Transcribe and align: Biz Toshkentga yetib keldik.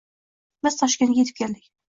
Biz 0.67 0.79
Toshkentga 0.81 1.21
yetib 1.21 1.39
keldik. 1.43 1.71